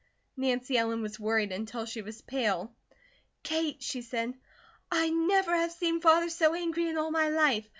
Nancy 0.35 0.79
Ellen 0.79 1.03
was 1.03 1.19
worried, 1.19 1.51
until 1.51 1.85
she 1.85 2.01
was 2.01 2.23
pale. 2.23 2.73
"Kate," 3.43 3.83
she 3.83 4.01
said, 4.01 4.33
"I 4.91 5.11
never 5.11 5.55
have 5.55 5.73
seen 5.73 6.01
Father 6.01 6.29
so 6.29 6.55
angry 6.55 6.87
in 6.89 6.97
all 6.97 7.11
my 7.11 7.29
life. 7.29 7.67